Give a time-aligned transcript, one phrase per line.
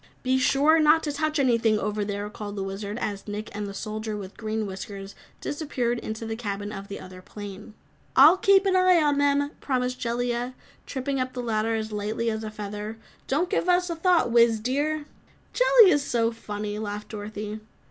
[0.23, 3.73] "Be sure not to touch anything over there," called the Wizard, as Nick and the
[3.75, 7.75] Soldier with Green Whiskers disappeared into the cabin of the other plane.
[8.15, 10.55] "I'll keep an eye on them," promised Jellia,
[10.87, 12.97] tripping up the ladder as lightly as a feather.
[13.27, 15.05] "Don't give us a thought, Wiz, dear."
[15.53, 17.59] "Jellia's so funny!" laughed Dorothy.